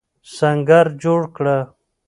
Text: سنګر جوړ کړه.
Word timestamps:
سنګر 0.35 0.85
جوړ 1.01 1.21
کړه. 1.35 1.57